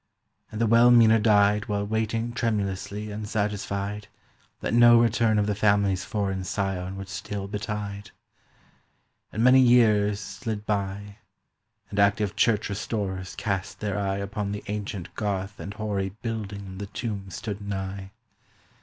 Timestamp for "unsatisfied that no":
3.11-4.99